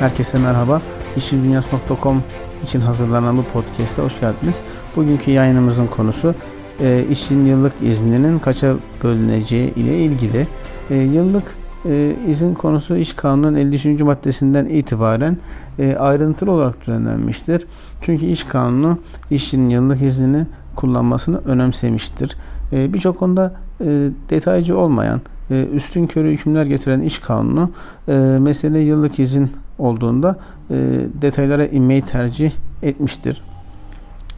[0.00, 0.80] Herkese merhaba.
[1.16, 2.22] İşçidünyası.com
[2.62, 4.62] için hazırlanan bu podcast'a hoş geldiniz.
[4.96, 6.34] Bugünkü yayınımızın konusu
[6.80, 10.46] e, işçinin yıllık izninin kaça bölüneceği ile ilgili.
[10.90, 11.54] E, yıllık
[11.84, 13.86] e, izin konusu iş kanunun 53.
[14.00, 15.36] maddesinden itibaren
[15.78, 17.66] e, ayrıntılı olarak düzenlenmiştir.
[18.02, 18.98] Çünkü iş kanunu
[19.30, 22.36] işçinin yıllık iznini kullanmasını önemsemiştir.
[22.72, 23.86] E, Birçok konuda e,
[24.30, 27.70] detaycı olmayan, üstün körü hükümler getiren iş kanunu
[28.08, 30.36] e, mesele yıllık izin olduğunda
[30.70, 30.76] e,
[31.22, 32.52] detaylara inmeyi tercih
[32.82, 33.42] etmiştir.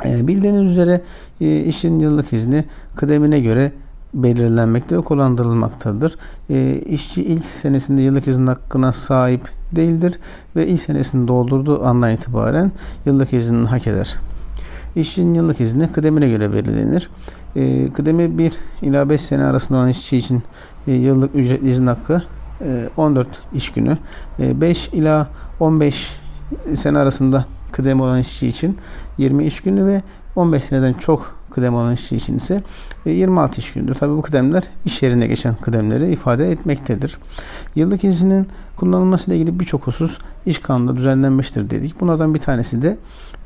[0.05, 1.01] E, bildiğiniz üzere
[1.67, 2.65] işin yıllık izni
[2.97, 3.73] kıdemine göre
[4.15, 6.17] belirlenmekte ve kullandırılmaktadır.
[6.51, 10.19] E, işçi ilk senesinde yıllık izin hakkına sahip değildir
[10.57, 12.73] ve ilk senesini doldurduğu andan itibaren
[13.07, 14.17] yıllık iznini hak eder.
[14.97, 17.11] İşçinin yıllık izni kıdemine göre belirlenir.
[17.57, 20.43] E, kıdemi 1 ila 5 sene arasında olan işçi için
[20.87, 22.23] e, yıllık ücretli izin hakkı
[22.97, 23.99] 14 e, iş günü.
[24.39, 25.29] 5 e, ila
[25.61, 26.17] 15
[26.75, 28.79] sene arasında kıdemi olan işçi için
[29.19, 30.03] 20 iş günü ve
[30.37, 32.63] 15 seneden çok kıdem olan işçi için ise
[33.07, 33.95] 26 iş gündür.
[33.95, 37.19] Tabi bu kıdemler iş yerinde geçen kıdemleri ifade etmektedir.
[37.75, 42.01] Yıllık izinin kullanılması ile ilgili birçok husus iş kanununda düzenlenmiştir dedik.
[42.01, 42.97] Bunlardan bir tanesi de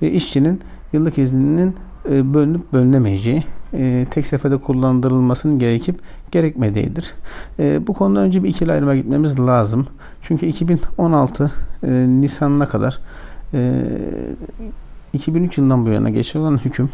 [0.00, 0.60] işçinin
[0.92, 1.76] yıllık izninin
[2.10, 7.14] bölünüp bölünemeyeceği e, tek seferde kullandırılmasının gerekip gerekmediğidir.
[7.58, 9.86] E, bu konuda önce bir ikili ayrıma gitmemiz lazım.
[10.22, 11.52] Çünkü 2016
[11.82, 12.98] e, Nisan'ına kadar
[13.54, 13.82] e,
[15.12, 16.88] 2003 yılından bu yana geçen olan hüküm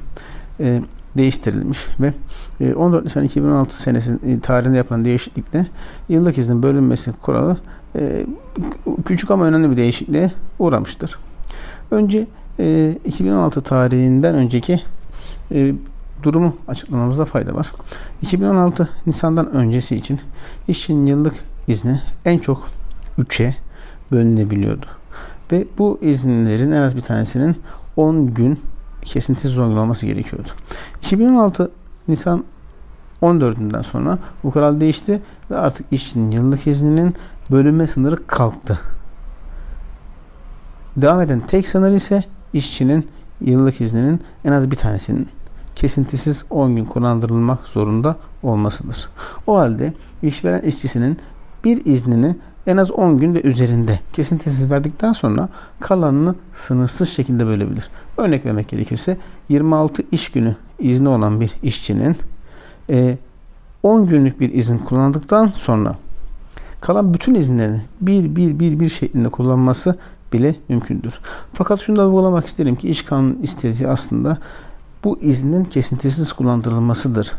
[0.61, 0.83] e,
[1.17, 2.15] değiştirilmiş ve
[2.75, 5.67] 14 e, Nisan 2016 senesi e, tarihinde yapılan değişiklikle
[6.09, 7.57] yıllık iznin bölünmesi kuralı
[7.97, 8.27] e,
[9.05, 11.19] küçük ama önemli bir değişikliğe uğramıştır.
[11.91, 12.27] Önce
[13.05, 14.83] 2016 tarihinden önceki
[16.23, 17.73] durumu açıklamamızda fayda var.
[18.23, 20.21] 2016 Nisan'dan öncesi için
[20.69, 21.35] işçinin yıllık
[21.69, 22.69] izni en çok
[23.19, 23.57] 3'e
[24.13, 24.87] bölünebiliyordu.
[25.53, 27.57] Ve bu izinlerin en az bir tanesinin
[27.97, 28.61] 10 gün
[29.03, 30.49] kesintisiz 10 gün olması gerekiyordu.
[31.03, 31.71] 2016
[32.09, 32.45] Nisan
[33.23, 37.15] 14'ünden sonra bu kural değişti ve artık işçinin yıllık izninin
[37.51, 38.81] bölünme sınırı kalktı.
[40.97, 43.09] Devam eden tek sınır ise işçinin
[43.41, 45.29] yıllık izninin en az bir tanesinin
[45.77, 49.09] kesintisiz 10 gün kullandırılmak zorunda olmasıdır.
[49.47, 51.19] O halde işveren işçisinin
[51.65, 52.37] bir iznini
[52.67, 55.49] en az 10 gün ve üzerinde kesintisiz verdikten sonra
[55.81, 57.91] kalanını sınırsız şekilde bölebilir.
[58.17, 59.17] Örnek vermek gerekirse
[59.49, 62.17] 26 iş günü izni olan bir işçinin
[63.83, 65.97] 10 e, günlük bir izin kullandıktan sonra
[66.81, 69.99] kalan bütün izinlerini bir bir bir bir şeklinde kullanması
[70.33, 71.21] bile mümkündür.
[71.53, 74.39] Fakat şunu da vurgulamak isterim ki iş kanunu istediği aslında
[75.05, 77.33] bu iznin kesintisiz kullandırılmasıdır.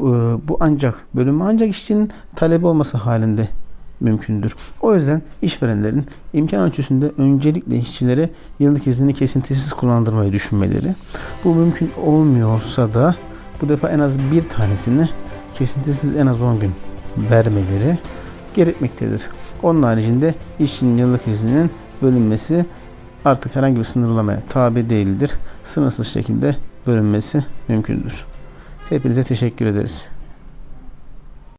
[0.00, 0.04] Ee,
[0.48, 3.48] bu ancak bölümü ancak işçinin talebi olması halinde
[4.00, 4.56] mümkündür.
[4.80, 10.94] O yüzden işverenlerin imkan ölçüsünde öncelikle işçilere yıllık iznini kesintisiz kullandırmayı düşünmeleri.
[11.44, 13.14] Bu mümkün olmuyorsa da
[13.62, 15.08] bu defa en az bir tanesini
[15.54, 16.72] kesintisiz en az 10 gün
[17.30, 17.98] vermeleri
[18.54, 19.28] gerekmektedir.
[19.62, 21.70] Onun haricinde işçinin yıllık izninin
[22.02, 22.66] bölünmesi
[23.24, 25.30] artık herhangi bir sınırlamaya tabi değildir.
[25.64, 28.24] Sınırsız şekilde bölünmesi mümkündür.
[28.88, 30.08] Hepinize teşekkür ederiz.